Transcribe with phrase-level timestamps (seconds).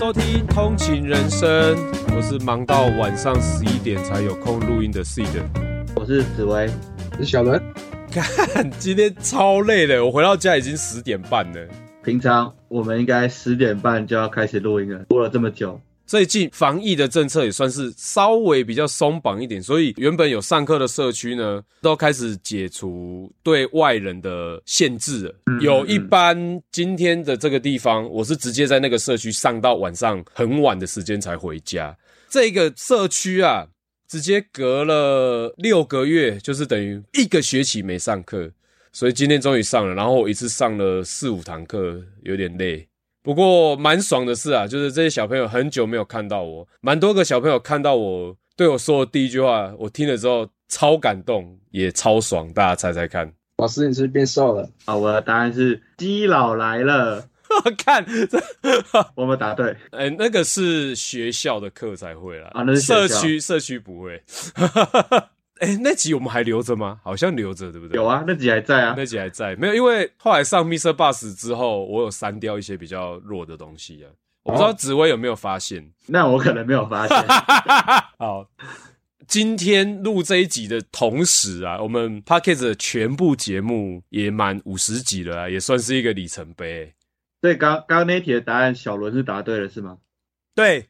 [0.00, 1.76] 收听《通勤人生》，
[2.16, 5.26] 我是忙到晚上十一点才有空录音的 Seed，
[5.94, 6.70] 我是紫薇，
[7.12, 7.62] 我是小伦。
[8.10, 8.24] 看，
[8.80, 11.68] 今天超累的，我回到家已经十点半了。
[12.02, 15.78] 平常我们应该十点半就要开始录音了，过了这么久。
[16.10, 25.34] 最近防疫的政策也算是稍微比较松绑一点，所以原本有上课的社区呢，都开始解除对外人的限制了。
[25.60, 31.96] 有一般今天的这个地方，我是直接在那个社区上到晚上很晚的时间才回家。
[32.28, 33.68] 这个社区啊，
[34.08, 38.50] 直接隔了六个月，就是等于一个学期没上课，
[38.90, 39.94] 所以今天终于上了。
[39.94, 42.84] 然后我一次上了四五堂课，有点累。
[43.22, 52.52] 不过蛮爽的是啊，就是这些小朋友很久没有看到我，蛮多个小朋友看到我对我说的第一句话，我听了之后超感动，也超爽。
[52.52, 54.68] 大家猜猜看，老师你是不是变瘦了？
[54.86, 57.26] 啊，我的答案是基佬来了。
[57.76, 58.40] 看这，
[59.16, 59.72] 我们答对。
[59.90, 64.22] 哎、欸，那个是学校的课才会啦，啊，那是社区社区不会。
[65.60, 66.98] 哎、欸，那集我们还留着吗？
[67.04, 67.96] 好像留着，对不对？
[67.96, 69.54] 有啊，那集还在啊，那集还在。
[69.56, 70.92] 没有，因为后来上 Mr.
[70.94, 74.08] Bus 之后，我有删掉一些比较弱的东西啊。
[74.42, 75.92] 我不知道紫薇有没有发现？
[76.06, 77.16] 那我可能没有发现。
[78.18, 78.48] 好，
[79.28, 86.94] 今天录这一集的同时啊，我们 Podcast 的全部节目也满五十集了啊，也算是一个里程碑。
[87.42, 89.98] 所以刚刚刚那题的答案，小伦是答对了，是吗？
[90.54, 90.88] 对。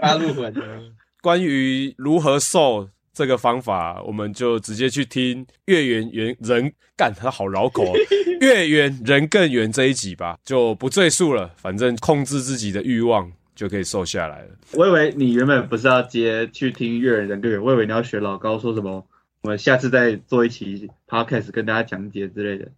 [0.00, 0.54] 八路魂。
[1.26, 7.82] 关于如何瘦这个方法，我们就直接去听月圆圆人干，他好绕口，
[8.40, 11.50] 月圆人更圆这一集吧，就不赘述了。
[11.56, 14.50] 反正控制自己的欲望就可以瘦下来了。
[14.74, 19.04] 我以为你原本不是要接去听月圆人更圆，我以为你要学老高说什么，
[19.40, 22.70] 我们下次再做一期 podcast 跟大家讲解之类的。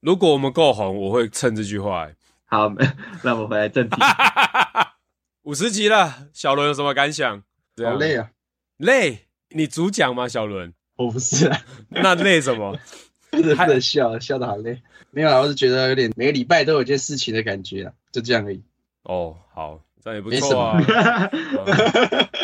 [0.00, 2.14] 如果我们够红，我会趁这句话、欸。
[2.44, 2.72] 好，
[3.24, 3.96] 那我们回来正题。
[5.42, 7.42] 五十集了，小伦有什么感想？
[7.84, 8.30] 好累啊，
[8.78, 9.26] 累！
[9.50, 10.72] 你主讲吗，小伦？
[10.96, 11.60] 我不是啊，
[11.90, 12.78] 那累什么？
[13.30, 14.80] 不能不能笑，笑得好累。
[15.10, 18.62] 没有啊，我是觉得有点每个礼拜都有件事情的感觉啊，就这样而已。
[19.02, 20.80] 哦，好，这样也不错啊。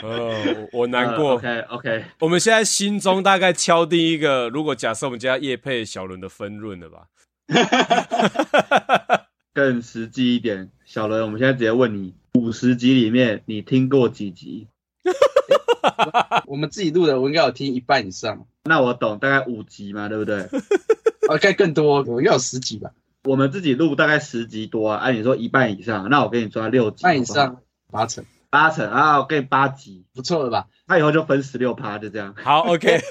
[0.03, 1.33] 呃，我难过。
[1.33, 7.07] OK OK，我们现在心中大概敲定一个，如果假设我们家叶配小伦的分润了吧？
[9.55, 12.15] 更实际一点，小伦，我们现在直接问你。
[12.35, 14.67] 五十集里面，你听过几集？
[16.47, 18.47] 我们自己录的，我应该有听一半以上。
[18.65, 20.49] 那我懂，大概五集嘛，对不对？
[21.29, 22.91] 大概更多，我应该有十集吧。
[23.25, 27.03] 我们自己录大概十集多啊，按你说一半以上，那我给你抓六集。
[27.05, 27.61] 半以上，
[27.91, 30.67] 八成，八成啊，我给你八集，不错了吧？
[30.87, 32.35] 那以后就分十六趴，就这样。
[32.37, 33.01] 好，OK。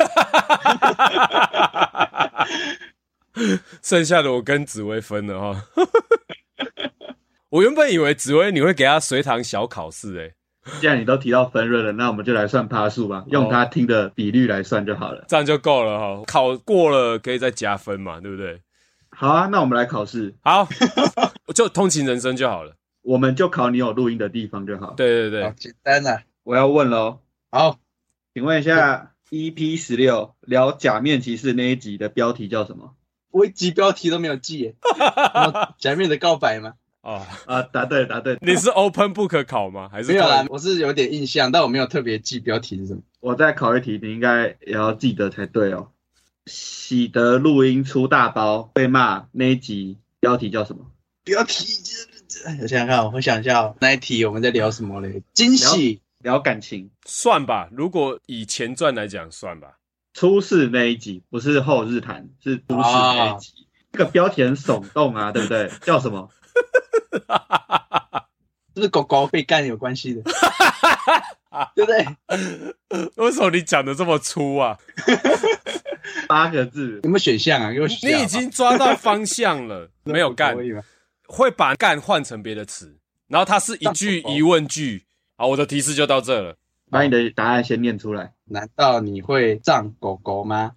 [3.81, 5.66] 剩下的我跟紫薇分了哈。
[7.50, 10.35] 我原本以为紫薇你会给他随堂小考试诶，
[10.80, 16.24] 既然你都提到分润了，那我们就来算趴数吧，用他听的比率来算就好了，哦、这样就够了哈。
[16.28, 18.62] 考过了可以再加分嘛，对不对？
[19.10, 20.68] 好啊，那我们来考试， 好，
[21.54, 24.92] 就通勤人生就好了，我们就考你有录音的地方就好。
[24.92, 27.20] 对对对，简单啊，我要问喽。
[27.50, 27.80] 好，
[28.34, 32.96] 请问一下，EP 十六聊假面骑士那一集的标题叫什么？
[33.32, 34.76] 我一集标题都没有记耶，
[35.80, 36.74] 假面的告白吗？
[37.01, 39.89] 哦啊，答对答对，你是 open book 考吗？
[39.91, 40.45] 还是没有啦？
[40.50, 43.01] 我是有点印象，但我没有特别记标题是什么。
[43.19, 45.89] 我再考一题，你应该也要记得才对哦。
[46.45, 50.85] 喜得录音出大包被骂那一集标题叫什么？
[51.23, 51.66] 标题，
[52.62, 53.75] 我想想看，我想一下哦。
[53.79, 55.23] 那一题我们在聊什么嘞？
[55.33, 57.69] 惊喜聊，聊感情，算吧。
[57.72, 59.78] 如果以前传来讲，算吧。
[60.13, 63.53] 初试那一集不是后日谈，是初试那一集。
[63.53, 65.72] 哦、这个标题很耸动啊，对不对？
[65.81, 66.29] 叫什么？
[67.28, 68.28] 哈哈哈哈哈！
[68.74, 70.22] 是不是狗狗被干有关系的？
[71.76, 72.06] 对不对？
[73.16, 74.78] 为什么你讲的这么粗啊？
[76.28, 77.74] 八个字有没有选项啊？
[77.74, 78.19] 有选项。
[78.19, 80.56] 你已经抓到方向了， 没有干，
[81.28, 82.98] 会把干换成别的词，
[83.28, 85.06] 然后它是一句疑问句。
[85.38, 86.56] 好，我的提示就到这了。
[86.90, 88.34] 把你的答案先念出来。
[88.46, 90.74] 难道你会葬狗狗吗？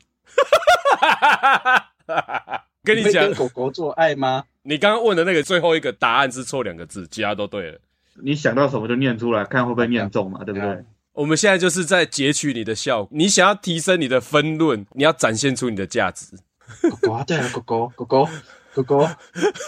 [2.82, 4.44] 跟你讲，跟狗狗做爱吗？
[4.66, 7.78] 你刚刚问的那个最后一个答案是错两个字，其他都对了。
[8.22, 10.84] 你想到什么就念出来，看会不会念中嘛，对不对？
[11.12, 13.08] 我们现在就是在截取你的效果。
[13.12, 16.36] 你想要提升你的分论，你要展现出你的价值。
[16.90, 18.28] 狗狗啊，对啊，狗狗，狗狗，
[18.74, 19.08] 狗狗，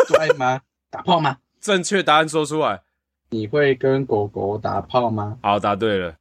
[0.08, 0.60] 做爱吗？
[0.90, 1.36] 打炮吗？
[1.60, 2.82] 正确答案说出来。
[3.30, 5.36] 你会跟狗狗打炮吗？
[5.42, 6.14] 好，答对了。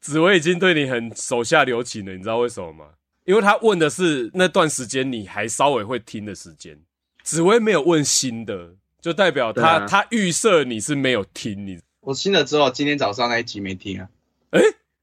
[0.00, 2.86] 紫薇已经对你很手下留情了，你知道为什么吗？
[3.24, 6.78] 因为他问的是那段时间你还稍微会听的时间，
[7.22, 11.78] 紫薇没有问新的，就代表他、啊、他预设你是没有听你。
[12.00, 14.08] 我听了之后，今天早上那一集没听啊。
[14.50, 14.60] 哎，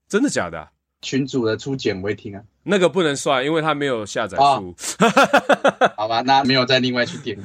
[0.10, 0.72] 真的假的、啊？
[1.02, 2.42] 群主的初剪我会听啊。
[2.64, 4.44] 那个不能算，因为他没有下载数。
[4.44, 4.76] 哦、
[5.96, 7.38] 好吧，那没有再另外去点。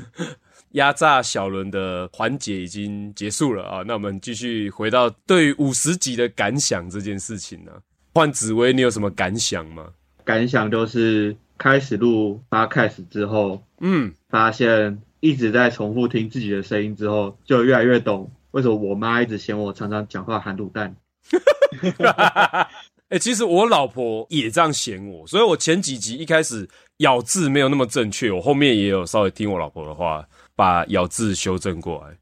[0.71, 7.79] 压榨小伦的环节已经结束了啊，那我们继续回到对于五十集的感想这件事情呢、啊。
[8.15, 9.91] 换紫薇，你有什么感想吗？
[10.25, 20.97] 感想就是开始录 Podcast 之后，嗯，发现一直在重复听自己的声音之后，就越来越懂为什么我妈一直嫌我常常讲话含卤蛋。
[23.09, 30.27] 哎、欸，其实我老婆也这样嫌我，所以我前几集一开始咬字没有那么正确，我后面也有稍微听我老婆的话。
[30.55, 32.15] 把咬字修正过来。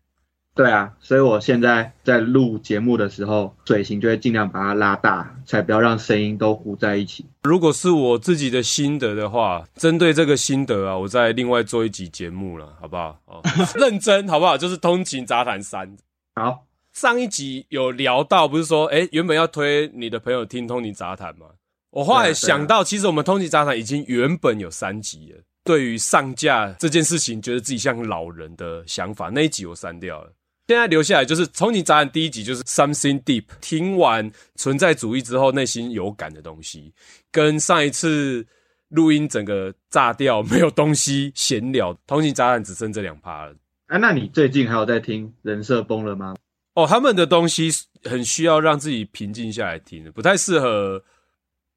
[0.52, 7.24] 对啊，所以我现在在录节目的时候，嘴型就会尽量把它拉大，才不要让声音都糊在一起。
[7.44, 13.18] 如果是我自己的心得的话，针对这个心得啊，我再另外做一集节目了，好不好？
[13.26, 13.40] 哦，
[13.78, 14.58] 认真好不好？
[14.58, 15.96] 就是通勤杂谈三。
[16.34, 21.46] 好，上一集有聊到，不是说，哎，原本要推你的朋友听通勤杂谈吗？
[21.90, 25.40] 我后来想到，其实我们通勤杂谈已经原本有三集了。
[25.64, 30.32] 对于上架这件事情，觉得自己像老人的想法，那一集我删掉了。
[30.70, 33.42] 现在留下来就是《通勤杂谈》第一集，就是 Something Deep。
[33.60, 36.94] 听完存在主义之后，内心有感的东西，
[37.32, 38.46] 跟上一次
[38.90, 43.56] 录音整个炸掉，没有东西闲聊，《通勤杂谈》只剩这两趴了。
[43.88, 46.36] 啊，那你最近还有在听《人设崩了》吗？
[46.74, 47.68] 哦，他们的东西
[48.04, 51.02] 很需要让自己平静下来听，不太适合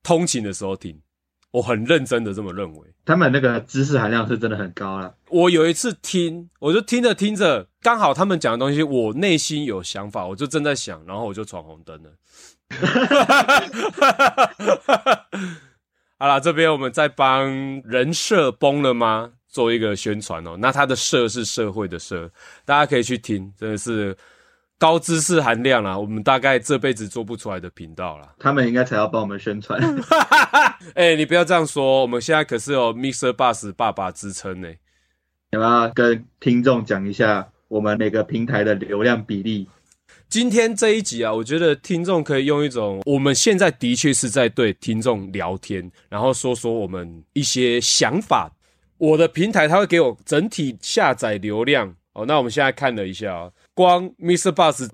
[0.04, 1.02] 通勤的时候听。
[1.54, 5.14] 我很认真的这么认为，他们那个知识含量是真的很高了。
[5.30, 12.10] 我有一次听，我就听着听着，刚好他们讲的东西，我内心有想法，我就正在想，然后我就闯红灯了。
[16.18, 17.48] 好啦，这边我们在帮
[17.84, 19.34] 人设崩了吗？
[19.48, 20.58] 做一个宣传哦。
[20.58, 22.32] 那他的社是社会的社，
[22.66, 24.18] 大家可以去听，真的是。
[24.78, 28.34] 高知识含量啦，我们大概这辈子做不出来的频道啦。
[28.38, 29.80] 他们应该才要帮我们宣传。
[30.96, 33.32] 哎、欸，你不要这样说，我们现在可是有 Mr.
[33.32, 34.68] Bus 爸爸之称呢。
[35.52, 39.70] 要不要跟听众讲一下我们每个平台的流量比例？
[40.28, 48.52] 今天这一集啊，我觉得听众可以用一种，我们现在的确是在对听众聊天，然后说说我们一些想法。
[48.98, 52.26] 我的平台它会给我整体下载流量哦。
[52.26, 53.52] 那我们现在看了一下啊。
[53.76, 54.52] 光 Mr.
[54.52, 54.90] Bus，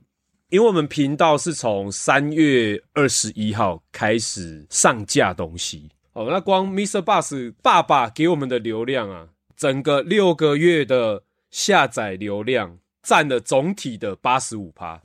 [0.49, 7.01] 因为我们频道是从三月二十一号开始上架东西，哦，那光 Mr.
[7.01, 9.27] Bus 爸爸给我们的流量啊，
[9.57, 15.01] 整个六个月的下载流量占了总体的八十五趴。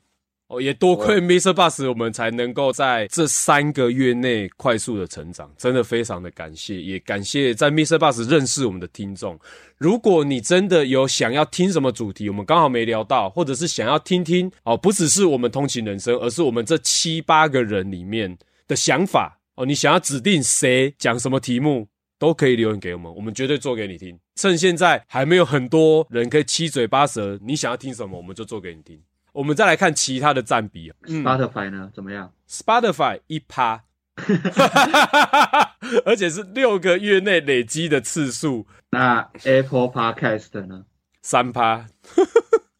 [0.49, 1.55] 哦，也多亏 Mr.
[1.55, 7.97] Bus，我们才能够在这三个月内快速的成长，真的非常的感谢，也感谢在 Mr.
[7.97, 9.41] Bus 认识我们的听众。
[9.79, 18.37] 如果你真的有想要听什么主题，我们刚好没聊到，或者是想要听听哦，不只是我们通勤人生，而是我们这七八个人里面
[18.69, 21.89] 的想法哦，你想要指定谁讲什么题目，
[22.19, 24.19] 都可以留言给我们，我们绝对做给你听。
[24.37, 29.01] 趁现在还没有很多人可以七嘴八舌，你想要听什么，我们就做给你听。
[29.35, 31.91] 我们再来看其他的占比，Spotify 呢？
[31.93, 33.83] 怎么样？Spotify 一趴，
[36.07, 38.67] 而且是六个月内累积的次数。
[38.91, 40.85] 那 Apple Podcast 呢？
[41.21, 41.87] 三趴。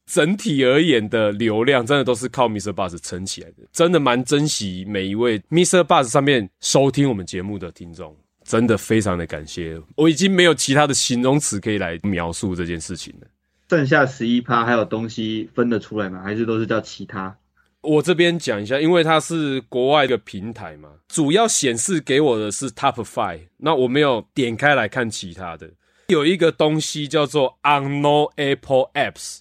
[0.07, 2.73] 整体而言的流量，真的都是靠 Mr.
[2.73, 3.65] Bus 撑起来的。
[3.73, 5.83] 真的蛮珍惜每一位 Mr.
[5.83, 9.77] Bus 上面收听我们节目的听众，真的非常的感谢。
[9.97, 13.27] 我已经没有其他的形容词可以来描述这件事情了。
[13.69, 16.23] 剩下十一趴还有东西分得出来吗？
[16.23, 17.37] 还是都是叫其他？
[17.81, 23.49] 我这边讲一下，因为它是国外的平台嘛，主要显示给我的是 Top Five。
[23.59, 25.71] 那我没有点开来看其他的。
[26.09, 29.41] 有一个东西叫做 Unknown Apple Apps，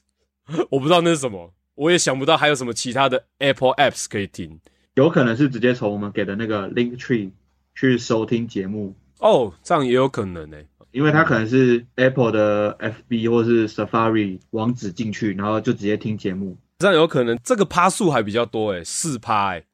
[0.69, 4.59] 我不知道那是什么，我也想不到还有什么其他的 Apple Apps 可以听。
[4.95, 7.31] 有可能是直接从我们给的那个 Link Tree
[7.75, 10.67] 去收听节目哦，这样也有可能呢、欸。
[10.93, 19.65] 因为它可能是 Apple 的 FB 或是 Safari 网址进去，然后就直接听节目，这样有可能这个趴数还比较多诶，四趴诶，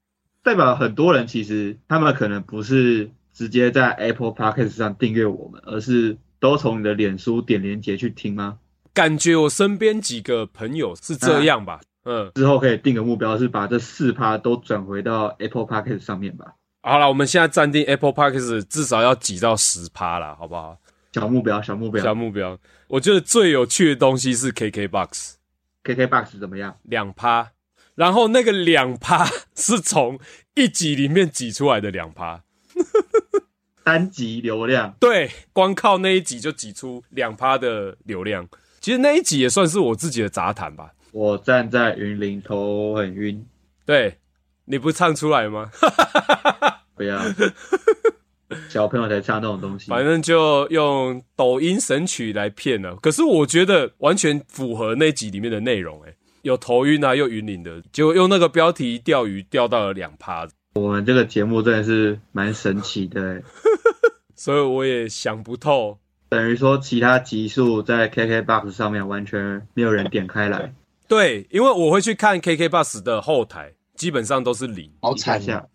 [0.41, 8.57] 代表很多人其实他们可能不是直接在 Apple Podcast 上订阅我们，而是都从你的脸书点连接去听吗？
[8.93, 16.55] 感觉我身边几个朋友是这样吧，嗯，之后可以定个目标是把这四趴都转回到 Apple Podcast 上面吧。
[16.81, 20.77] 好了，我们现在暂定 Apple Podcast 至少要挤到十趴了，好不好？
[21.11, 22.59] 小目标，小目标，小目标。
[22.87, 25.33] 我觉得最有趣的东西是 KKBOX。
[25.83, 26.77] KKBOX 怎么样？
[26.83, 27.51] 两趴，
[27.95, 29.25] 然后那个两趴
[29.55, 30.19] 是从
[30.55, 32.43] 一集里面挤出来的两趴，
[33.83, 34.93] 单集流量。
[34.99, 38.47] 对，光靠那一集就挤出两趴的流量。
[38.79, 40.93] 其实那一集也算是我自己的杂谈吧。
[41.11, 43.45] 我站在云林，头很晕。
[43.85, 44.19] 对，
[44.65, 45.71] 你不唱出来吗？
[46.95, 47.19] 不要，
[48.69, 49.89] 小朋友才唱那种东西。
[49.89, 52.95] 反正就用抖音神曲来骗了。
[52.97, 60.47] 可是我觉得完全符合那集里面的内容，诶有头晕啊，又云林的，结果用那个标题钓鱼钓到了两趴。
[60.75, 63.41] 我们这个节目真的是蛮神奇的，
[64.35, 65.99] 所以我也想不透。
[66.29, 70.73] 等于说其他集数在 KKBOX 上面完全没有人点开来。
[71.07, 75.65] 对，因为我会去看 KKBOX 的后台，基本上都是零，好惨啊！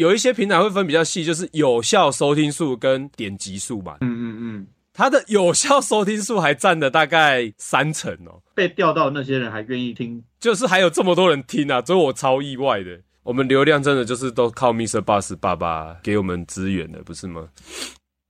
[0.00, 3.98] 有一些平台会分比较细，就是有效收听数跟点击数嘛。
[4.00, 8.40] 嗯嗯嗯，它的有效收听数还占了大概三成哦。
[8.54, 12.98] 被钓到那些人还愿意听，就是还有这么多人听啊，所以我超意外的。
[13.22, 17.46] 我们流量真的就是都靠 MixerBox 爸爸给我们资源的，不是吗？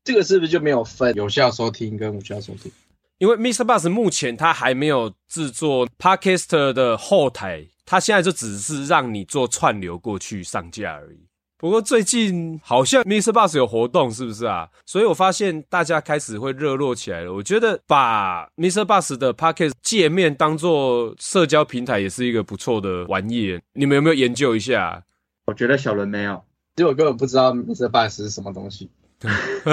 [0.02, 2.72] 这个是不是就没有分有效收听跟无效收听？
[3.18, 11.29] 因为 MixerBox 目前它还没有制作 Podcast 的后台，它现在就只是让你做串流过去上架而已。
[11.60, 14.66] 不过最近好像 MixerBox 有活动，是不是啊？
[14.86, 17.34] 所以我发现大家开始会热络起来了。
[17.34, 23.60] 我觉得把 MixerBox 的 Pocket 界面当做社交平台也是一个不错的玩意。
[23.74, 25.04] 你们有没有研究一下？
[25.44, 26.42] 我觉得小伦没有，
[26.76, 28.88] 其实我根本不知道 MixerBox 是什么东西。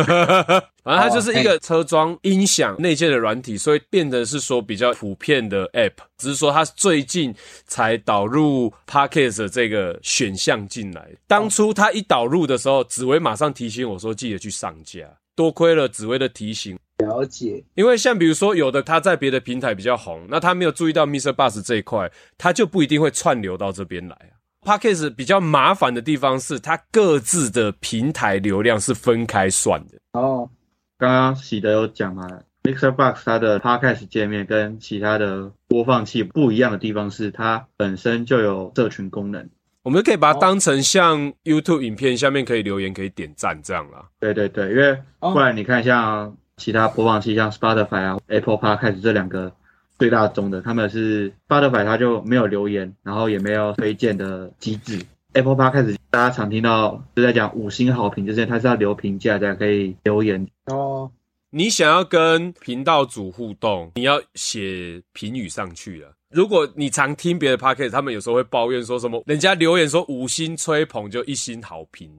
[0.84, 7.34] 反正它就是一个车装音响内建的软体，所以变得是说比较普遍的 App，只是说它最近
[7.66, 11.10] 才导入 Podcast 这个选项进来。
[11.28, 16.78] 当初它一导入的时候，紫薇马上提醒我说记得去上架，多亏了紫薇的提醒。
[16.98, 24.18] 了解，因为像比如说有的他在别的平台比较红，那他没有注意到 MixerBox 这一块，他就不一定会串流到这边来。
[24.68, 29.98] Podcast 比较麻烦的地方是，它各自的平台流量是分开算的。
[30.12, 30.50] 哦，
[30.98, 32.28] 刚刚喜德有讲嘛
[32.64, 39.50] ，MixerBox 它的 Podcast 界面跟其他的播放器不一样的地方是，它本身就有社群功能。
[39.84, 44.04] 我们可以把它当成像 YouTube 影片下面可以留言、可以点赞这样啦。
[44.20, 49.54] 对对对，因为不然你看像其他播放器，像 Spotify 啊、Apple Podcast 这两个。
[50.00, 55.04] 最大宗的，他们是 Spotify，它就没有留言，然后也没有推荐的机制。
[55.34, 61.12] Apple Podcast 开始，大家常听到就在讲五星好评，就是它是要留评价才可以留言哦。
[61.50, 66.12] 你想要跟频道主互动，你要写评语上去了。
[66.30, 72.12] 如果你常听别的 Podcast，他们有时候会抱怨说什么，人家留言说五星吹捧就一星好评。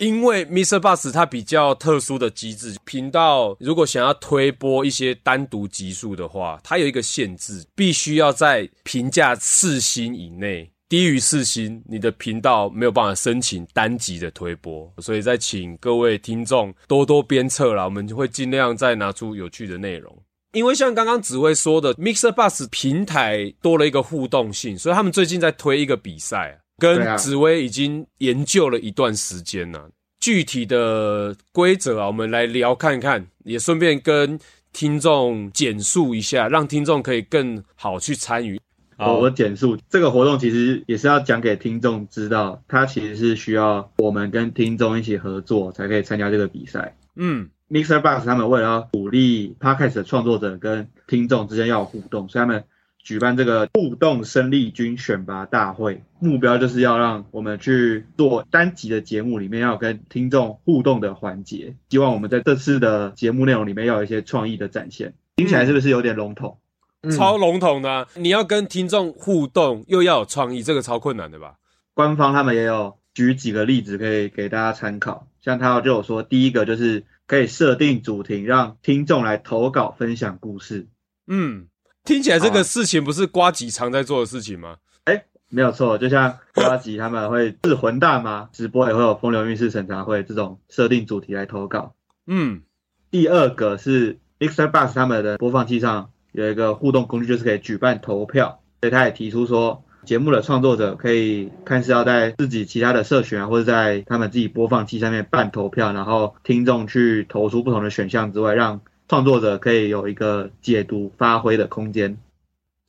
[0.00, 0.80] 因为 Mr.
[0.80, 14.90] Bus 它比较特殊的机制，频道如果想要推播一些单独集数的话，它有一个限制，必须要在评价四星以内，低于四星，你的频道没有办法申请单集的推播。
[15.00, 20.16] 所以再请各位听众多多鞭策啦，我们会尽量再拿出有趣的内容。
[20.54, 22.32] 因为像刚刚紫薇说的 Mr.
[22.32, 26.58] Bus 平台多了一个互动性，所以他们最近在推一个比赛。
[26.80, 29.84] 跟紫薇已经研究了一段时间了，啊，
[30.18, 34.40] 具体的规则啊，我们来聊看看，也顺便跟
[34.72, 38.58] 听众简述一下，让听众可以更好去参与。
[38.96, 46.96] 好，我简述这个活动其实也是要讲给听众知道，它其实是需要我们跟听众一起合作才可以参加这个比赛。
[47.14, 52.64] 嗯，MixerBox 他们为了要鼓励 Podcast 的创作者跟听众之间要有互动，所以他们。
[53.02, 61.74] 举办这个互动生力军选拔大会，目标就是要让我们去做单集的节目里面要跟听众互动的环节。
[61.88, 65.14] 希望我们在这次的节目内容里面要有一些创意的展现。
[65.36, 66.58] 听起来是不是有点笼统？
[67.02, 71.54] 嗯、超笼统的、啊，你要跟听众互动又要有创意，这个超困难的吧？
[71.94, 80.88] 官方他们也有举几个例子可以给大家参考，像他就有说，第一个就是可以设定主题，让听众来投稿分享故事。
[81.26, 81.68] 嗯。
[82.04, 84.76] 听起来这个事情不是瓜吉常在做的事情吗？
[85.04, 88.48] 哎、欸，没有错，就像瓜吉他们会是混蛋吗？
[88.54, 91.94] 直播也会有风流韵事审查会这种设定主题来投稿。
[92.26, 92.62] 嗯，
[93.10, 98.60] 第二个是 MixerBox 他们的播放器上有一个互动工具，就是可以举办投票。
[98.80, 108.80] 所以他也提出说，节目的创作者可以看是要在自己其他的社群啊，或者在他们自己播放器上面办投票，然后听众去投出不同的选项之外，让
[109.10, 112.16] 创作者可以有一个解读发挥的空间。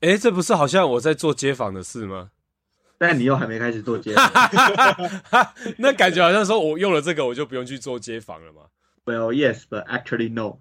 [0.01, 2.29] 哎，这不是好像我在做街访的事吗？
[2.99, 4.31] 但你又还没开始做街访，
[5.79, 8.61] 那感觉好像说我用了这个，我就不用去做街访了吗
[9.03, 10.59] ？Well, yes, but actually no.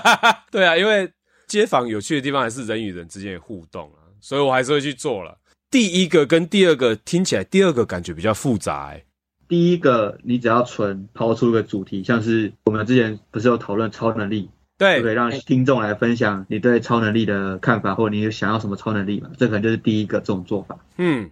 [0.50, 1.12] 对啊，因为
[1.46, 5.36] 街访有趣的地方还是人与人之间的互动啊，所以我还是会去做了。
[5.70, 9.04] 第一个跟第二个听起来，第二个感觉比较复杂哎。
[9.46, 14.48] 第一个，你只要纯抛出一个主题，像是我们之前不是有讨论超能力。
[14.82, 19.30] 对，就可以让听众来分享你对超能力的看法，或者你想要什么超能力嘛？
[19.38, 20.76] 这可能就是第一个这种做法。
[20.96, 21.30] 嗯，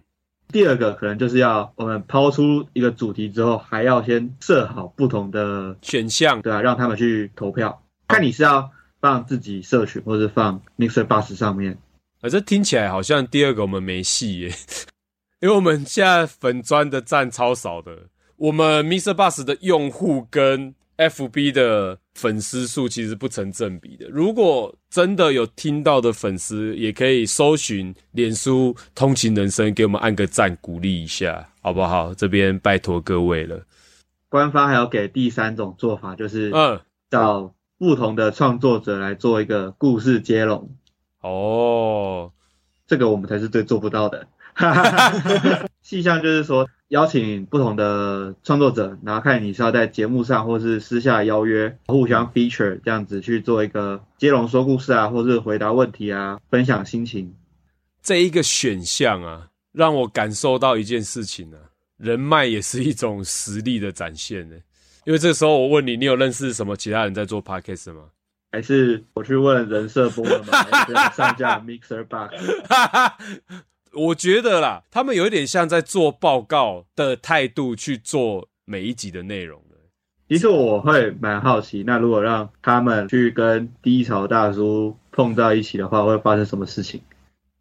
[0.53, 11.77] 第二个可能就是要我们抛出一个主题之后，还要先设好不同的选项，对啊，让他们去投票，看你是要放自己社群，或者放 Mixer Bus 上面。
[12.21, 14.53] 啊，这听起来好像第二个我们没戏耶，
[15.41, 24.07] 因为我们现在粉砖的赞超少的，我们 Mixer Bus 的用户跟 FB 的粉丝数其实不成正比的。
[24.09, 32.13] 如果真的有听到的粉丝，也可以搜寻脸书通勤人生，给我们按个赞，鼓励一下，好不好？
[32.13, 33.65] 这边拜托各位了。
[34.29, 40.69] 官方还要给第三种做法，就是嗯，找不同的创作者来做一个故事接龙。
[41.21, 42.31] 哦，
[42.87, 44.27] 这个我们才是最做不到的。
[45.81, 57.33] 细项就是说，邀请不同的创作者，然后看你是要在节目上，或是私下邀约，互相 feature 这样子去做一个接龙说故事啊，或是回答问题啊，分享心情。
[58.01, 61.57] 这一个选项啊，让我感受到一件事情啊，
[61.97, 64.55] 人脉也是一种实力的展现呢。
[65.05, 68.03] 因为这个时候我问你，你有认识什么其他人在做 podcast 吗？
[68.51, 70.51] 还是我去问人设播了吗？
[70.51, 72.35] 还是上架 Mixer Box？
[73.93, 79.75] 我觉得啦，他们有一点像在做报告的态度去做每一集的内容的。
[80.29, 87.01] 其实我会蛮好奇，那如果让他们去跟低潮大叔碰到一起的话，会发生什么事情？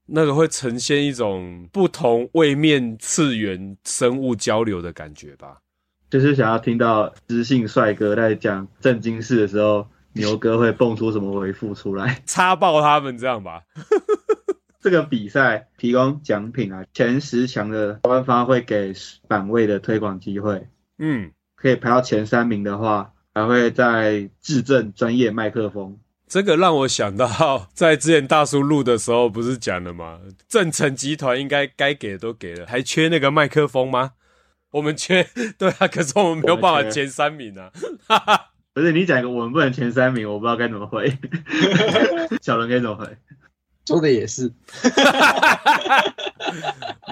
[0.06, 5.58] 那个会呈现一种不同位面次元生物交流的感觉吧？
[6.08, 9.86] 就是想要听到知性帅哥在讲正经事的时候。
[10.12, 12.20] 牛哥会蹦出什么回复出来？
[12.26, 13.62] 插爆他们这样吧。
[14.80, 18.94] 这个比赛提供奖品啊，前十强的官方会给
[19.28, 20.66] 版位的推广机会。
[20.98, 25.98] 嗯，可以排到前三名的话，还会再致赠专业麦克风。
[26.26, 30.20] 这个让我想到，在之前大叔录的时候不是讲了吗？
[30.48, 34.12] 正成集团应该该给的都给了，还缺那个麦克风吗？
[34.70, 35.26] 我们缺，
[35.58, 37.70] 对啊，可是我们没有办法前三名啊。
[38.06, 38.46] 哈哈。
[38.72, 41.12] 不是你讲一个我们不能前三名，我不知道该怎么回。
[42.40, 43.04] 小伦该怎么回？
[43.90, 44.48] 说的也是。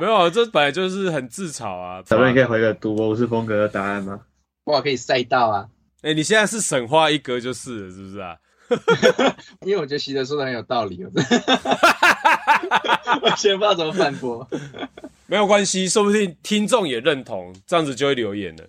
[0.01, 2.01] 没有，这本来就是很自嘲啊。
[2.07, 4.21] 小伦，你可以回个赌博武士风格的答案吗？
[4.67, 5.69] 哇，可以赛道啊！
[6.03, 8.37] 哎、欸，你现在是神话一格就是了，是不是啊？
[9.67, 11.03] 因为我觉得习德说的很有道理。
[13.23, 14.49] 我先不知道怎么反驳。
[15.27, 18.63] 没有关系，说不定听众也认同，这样子就会留言了。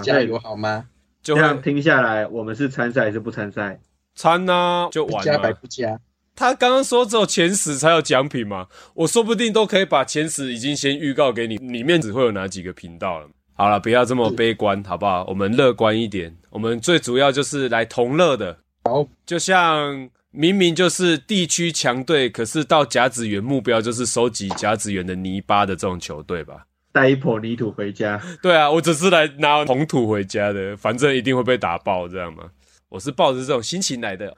[0.00, 0.86] 加油好吗？
[1.22, 3.78] 就这样听下来，我们是参赛还是不参赛？
[4.14, 5.22] 参啊，就完了。
[5.22, 6.00] 加白不加？
[6.36, 13.28] 他刚刚说只有前十才有奖品嘛，我说不定都可以把前十已经先预告给你，里面只会有哪几个频道了。
[13.54, 15.24] 好了，不要这么悲观，好不好？
[15.28, 16.36] 我们乐观一点。
[16.50, 18.58] 我们最主要就是来同乐的。
[18.84, 26.66] 好，就像明明就是地区强队，可是到甲子园目标就是收集甲子园的泥巴的这种球队吧。
[26.92, 28.20] 带一坨泥土回家。
[28.42, 32.44] 对啊，我只是来拿红土回家的，反正一定会被打爆，这样吗？
[32.90, 34.36] 我是抱着这种心情来的。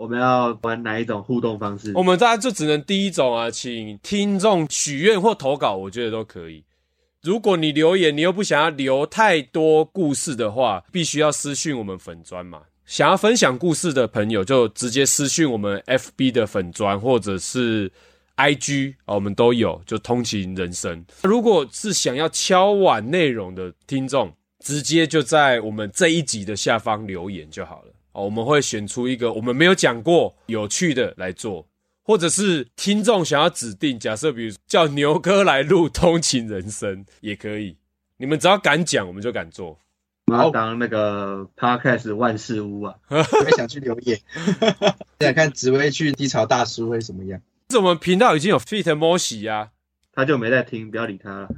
[0.00, 1.92] 我们要玩哪一种互动方式？
[1.94, 6.64] 我们大家就只能第一种啊，请听众许愿或投稿，我觉得都可以。
[7.20, 12.62] 如果你留言，你又不想要留太多故事的话，必须要私讯我们粉砖嘛。
[12.86, 17.92] 想要分享故事的朋友，就直接私讯我们 FB 的粉砖，或者是。
[18.36, 21.04] I G 啊，我们都有，就通勤人生。
[21.24, 24.32] 如果是想要敲碗内容的听众，
[24.64, 27.92] 直接就在我们这一集的下方留言就好了。
[28.12, 31.66] 哦，我们会选出一个我们没有讲过有趣的来做，
[32.02, 37.76] 或者是听众想要指定，假设比如叫牛哥来录通勤人生也可以。
[38.16, 39.78] 你们只要敢讲，我们就敢做。
[40.26, 42.94] 我要当那个 Podcast 万事屋啊！
[43.10, 44.20] 我也想去留言，
[45.18, 47.40] 想看紫薇去低潮大叔会怎么样。
[47.70, 49.70] 是我们频道已经有 Fit 摩西呀，
[50.12, 51.48] 他就没在听，不要理他了。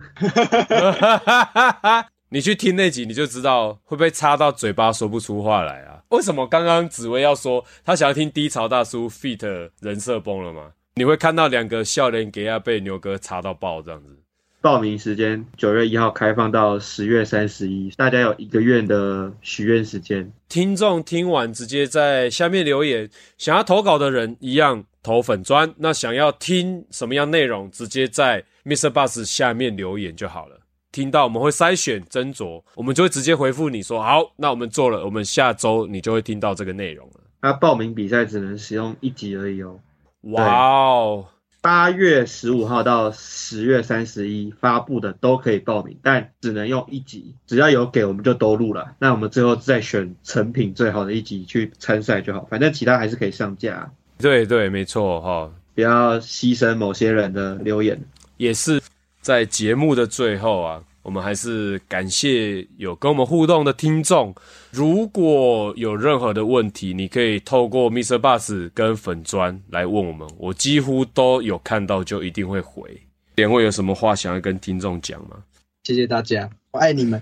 [2.32, 6.02] 你去听那集，你就知道会不会插到嘴巴说不出话来啊？
[6.08, 10.70] 为什么刚刚紫薇要说他想要听低潮大叔 feat 人设崩了吗？
[10.94, 14.16] 你会看到两个笑脸给他被牛哥插到爆这样子。
[14.62, 20.32] 报名时间九月一号开放到十月三十一，大家有一个月的许愿时间。
[20.48, 25.74] 听众听完直接在下面留言，想要投稿的人一样投粉砖。
[25.76, 30.60] 那想要听什么样内容，直接在 MixerBox 下面留言就好了。
[30.92, 37.14] 听到我们会筛选斟酌，我们就会直接回复你说好，那我们做了，我们下周你就会听到这个内容了。
[37.40, 39.80] 那报名比赛只能使用一集而已哦。
[40.20, 41.24] 哇哦！
[41.62, 48.94] 八月十五号到十月三十一发布的都可以报名，但只能用一集，只要有给我们就都录了。
[48.98, 53.90] 那我们最后再选成品最好的一集去参赛就好，反正其他还是可以上架。
[54.18, 58.00] 对对，没错哈，不要牺牲某些人的留言。
[58.36, 58.80] 也是
[59.22, 60.84] 在节目的最后啊。
[61.02, 64.32] 我们还是感谢有跟我们互动的听众。
[64.70, 73.02] 如果有任何的问题，你可以透过 MixerBox 跟粉砖来问我们，我几乎都有看到，就一定会回。
[73.34, 75.42] 两位有什么话想要跟听众讲吗？
[75.82, 77.20] 谢谢大家，我爱你们。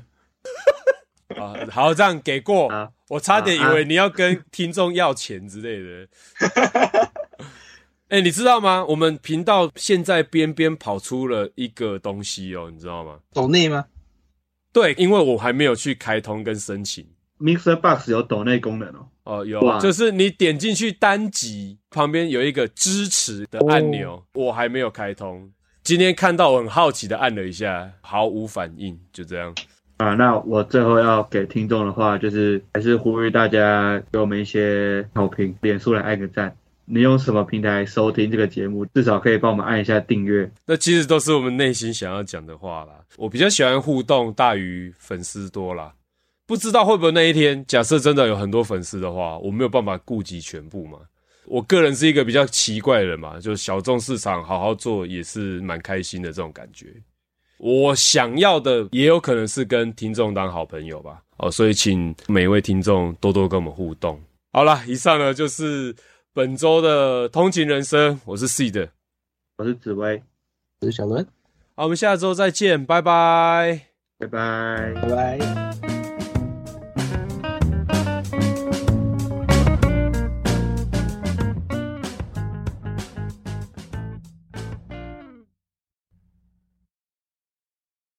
[1.41, 2.69] 啊，好，这样给过。
[2.69, 6.07] 啊、我差点以为你要跟听众要钱之类的。
[8.11, 8.85] 哎、欸，你知道吗？
[8.85, 13.21] 我们频道现在边边跑出了一个东西哦，你知道吗？
[13.33, 13.85] 抖内吗？
[14.73, 17.07] 对，因为我还没有去开通跟申请。
[17.39, 19.07] MixerBox 有抖内功能哦。
[19.23, 25.49] 哦，有，就是你点进去单集旁边有一个支持的按钮，哦、我还没有开通。
[25.85, 29.55] 今天看到我很好奇的按了一下，毫无反应，就这样。
[29.99, 36.57] 啊，那我最后要给听众的话，就是还是呼吁大家给我们一些好评，脸书来按个赞。
[36.93, 38.85] 你用什么平台收听这个节目？
[38.87, 40.51] 至少可以帮我们按一下订阅。
[40.67, 42.95] 那其实都是我们内心想要讲的话啦。
[43.17, 45.95] 我比较喜欢互动大于粉丝多啦。
[46.47, 50.99] 不知道会不会那一天，假设真的有很多粉丝的话，我没有办法顾及全部嘛。
[51.47, 56.89] 我个人是一个比较奇怪的人嘛，就是小众市场好好做也是蛮开心的这种感觉。
[57.59, 61.23] 我想要的也有可能是跟听众当好朋友吧。
[61.37, 64.21] 哦，所以请每一位听众多多跟我们互动。
[64.53, 65.95] 好啦，以上呢就是。
[66.33, 68.91] 本周的通勤人生，我是 Seed，
[69.59, 70.23] 我是紫薇，
[70.81, 71.27] 我是小伦，
[71.75, 73.87] 好，我们下周再见，拜拜，
[74.19, 75.90] 拜拜，拜拜。